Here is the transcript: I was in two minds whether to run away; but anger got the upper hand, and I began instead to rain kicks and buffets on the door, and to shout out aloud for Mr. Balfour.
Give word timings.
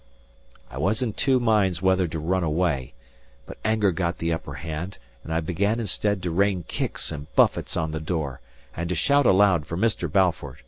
I 0.71 0.79
was 0.79 1.03
in 1.03 1.13
two 1.13 1.39
minds 1.39 1.79
whether 1.83 2.07
to 2.07 2.17
run 2.17 2.43
away; 2.43 2.95
but 3.45 3.59
anger 3.63 3.91
got 3.91 4.17
the 4.17 4.33
upper 4.33 4.55
hand, 4.55 4.97
and 5.23 5.31
I 5.31 5.41
began 5.41 5.79
instead 5.79 6.23
to 6.23 6.31
rain 6.31 6.65
kicks 6.67 7.11
and 7.11 7.27
buffets 7.35 7.77
on 7.77 7.91
the 7.91 7.99
door, 8.01 8.41
and 8.75 8.89
to 8.89 8.95
shout 8.95 9.27
out 9.27 9.29
aloud 9.29 9.67
for 9.67 9.77
Mr. 9.77 10.11
Balfour. 10.11 10.57